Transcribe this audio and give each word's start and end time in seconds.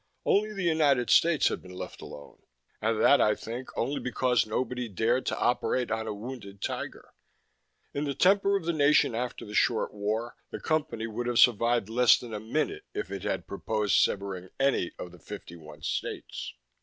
Only 0.25 0.51
the 0.51 0.63
United 0.63 1.11
States 1.11 1.49
had 1.49 1.61
been 1.61 1.75
left 1.75 2.01
alone 2.01 2.41
and 2.81 2.99
that, 3.03 3.21
I 3.21 3.35
think, 3.35 3.69
only 3.77 3.99
because 3.99 4.47
nobody 4.47 4.89
dared 4.89 5.27
to 5.27 5.37
operate 5.37 5.91
on 5.91 6.07
a 6.07 6.11
wounded 6.15 6.59
tiger. 6.59 7.13
In 7.93 8.05
the 8.05 8.15
temper 8.15 8.55
of 8.55 8.65
the 8.65 8.73
nation 8.73 9.13
after 9.13 9.45
the 9.45 9.53
Short 9.53 9.93
War, 9.93 10.37
the 10.49 10.59
Company 10.59 11.05
would 11.05 11.27
have 11.27 11.37
survived 11.37 11.87
less 11.87 12.17
than 12.17 12.33
a 12.33 12.39
minute 12.39 12.85
if 12.95 13.11
it 13.11 13.21
had 13.21 13.45
proposed 13.45 13.95
severing 13.99 14.49
any 14.59 14.91
of 14.97 15.11
the 15.11 15.19
fifty 15.19 15.55
one 15.55 15.83
states.... 15.83 16.55